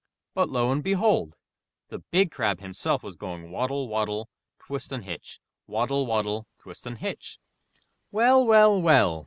But 0.33 0.49
lo 0.49 0.71
and 0.71 0.83
behold! 0.83 1.37
the 1.89 1.99
Big 1.99 2.31
Crab 2.31 2.59
himself 2.59 3.03
was 3.03 3.15
going 3.15 3.51
waddle, 3.51 3.87
waddle, 3.87 4.29
twist 4.57 4.91
and 4.91 5.03
hitch! 5.03 5.39
waddle, 5.67 6.07
waddle, 6.07 6.47
twist 6.57 6.87
and 6.87 6.97
hitch! 6.97 7.37
''Well, 8.11 8.43
well, 8.43 8.81
well!' 8.81 9.19